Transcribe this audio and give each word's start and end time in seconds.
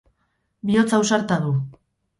Bihotz 0.71 0.89
ausarta 1.01 1.41
du. 1.47 1.57